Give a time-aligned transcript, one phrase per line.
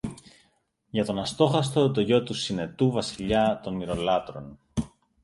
[0.89, 4.57] για τον Αστόχαστο, το γιο του Συνετού, Βασιλιά των Μοιρολάτρων.